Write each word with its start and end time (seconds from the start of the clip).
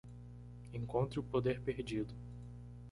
Encontre 0.73 1.19
o 1.19 1.23
poder 1.23 1.61
perdido 1.61 2.15